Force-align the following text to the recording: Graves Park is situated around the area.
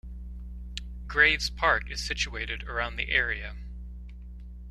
Graves 1.05 1.51
Park 1.51 1.91
is 1.91 2.03
situated 2.03 2.63
around 2.63 2.95
the 2.95 3.11
area. 3.11 3.55